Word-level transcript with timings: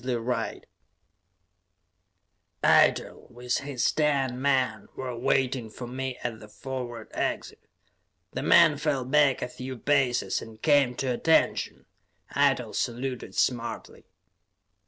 Eitel, 2.63 3.27
with 3.29 3.57
his 3.59 3.91
ten 3.91 4.41
men, 4.41 4.87
were 4.95 5.15
waiting 5.15 5.69
for 5.69 5.85
me 5.85 6.17
at 6.23 6.39
the 6.39 6.47
forward 6.47 7.07
exit. 7.11 7.67
The 8.33 8.41
men 8.41 8.77
fell 8.77 9.05
back 9.05 9.43
a 9.43 9.47
few 9.47 9.77
paces 9.77 10.41
and 10.41 10.59
came 10.59 10.95
to 10.95 11.13
attention; 11.13 11.85
Eitel 12.35 12.73
saluted 12.73 13.35
smartly. 13.35 14.07